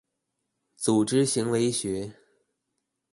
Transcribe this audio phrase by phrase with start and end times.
[0.79, 2.13] 組織行為學